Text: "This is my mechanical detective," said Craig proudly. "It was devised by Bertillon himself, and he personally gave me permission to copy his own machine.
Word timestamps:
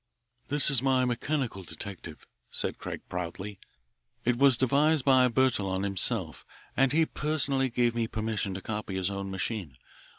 "This 0.47 0.71
is 0.71 0.81
my 0.81 1.05
mechanical 1.05 1.61
detective," 1.61 2.25
said 2.49 2.79
Craig 2.79 3.01
proudly. 3.07 3.59
"It 4.25 4.35
was 4.35 4.57
devised 4.57 5.05
by 5.05 5.27
Bertillon 5.27 5.83
himself, 5.83 6.43
and 6.75 6.91
he 6.91 7.05
personally 7.05 7.69
gave 7.69 7.93
me 7.93 8.07
permission 8.07 8.55
to 8.55 8.61
copy 8.61 8.95
his 8.95 9.11
own 9.11 9.29
machine. 9.29 9.77